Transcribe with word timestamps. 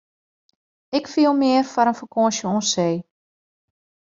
Ik 0.97 1.05
fiel 1.13 1.33
mear 1.41 1.63
foar 1.71 1.89
in 1.91 1.99
fakânsje 2.01 2.45
oan 2.51 2.63
see. 2.73 2.95